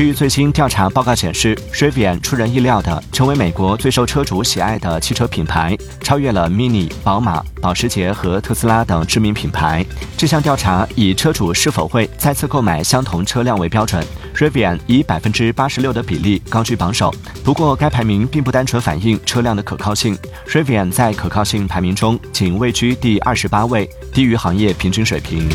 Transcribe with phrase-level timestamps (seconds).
[0.00, 9.84] 据最新调查报告显示，Rivian 出人意料地成为美国最受车主喜爱的汽车品牌，超越了 Mini、宝马、保时捷和特斯拉等知名品牌。
[10.16, 14.02] 这项调查以车主是否会再次购买相同车辆为标准
[14.34, 17.14] ，Rivian 以百分之八十六的比例高居榜首。
[17.44, 25.46] 不过，该排名并不单纯反映车辆的可靠性，Rivian 在可靠性排名中仅位居第二十八位，低于行业平均水平。